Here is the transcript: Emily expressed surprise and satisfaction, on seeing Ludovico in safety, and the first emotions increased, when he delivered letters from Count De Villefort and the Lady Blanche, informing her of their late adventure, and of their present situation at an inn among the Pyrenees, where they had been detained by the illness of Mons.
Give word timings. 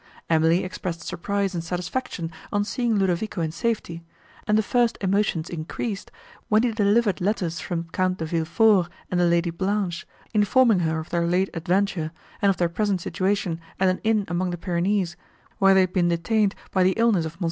Emily 0.31 0.63
expressed 0.63 1.03
surprise 1.03 1.53
and 1.53 1.63
satisfaction, 1.63 2.31
on 2.51 2.63
seeing 2.63 2.97
Ludovico 2.97 3.39
in 3.41 3.51
safety, 3.51 4.03
and 4.47 4.57
the 4.57 4.63
first 4.63 4.97
emotions 4.99 5.47
increased, 5.47 6.09
when 6.49 6.63
he 6.63 6.71
delivered 6.71 7.21
letters 7.21 7.59
from 7.59 7.83
Count 7.91 8.17
De 8.17 8.25
Villefort 8.25 8.87
and 9.11 9.19
the 9.19 9.27
Lady 9.27 9.51
Blanche, 9.51 10.07
informing 10.33 10.79
her 10.79 10.97
of 10.97 11.11
their 11.11 11.27
late 11.27 11.51
adventure, 11.53 12.11
and 12.41 12.49
of 12.49 12.57
their 12.57 12.67
present 12.67 12.99
situation 12.99 13.61
at 13.79 13.89
an 13.89 13.99
inn 14.03 14.25
among 14.27 14.49
the 14.49 14.57
Pyrenees, 14.57 15.15
where 15.59 15.75
they 15.75 15.81
had 15.81 15.93
been 15.93 16.09
detained 16.09 16.55
by 16.71 16.81
the 16.81 16.93
illness 16.93 17.25
of 17.25 17.33
Mons. 17.35 17.39